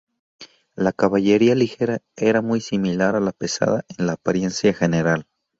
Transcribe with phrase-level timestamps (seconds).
[0.75, 5.27] La caballería ligera era muy similar a la pesada en la apariencia general.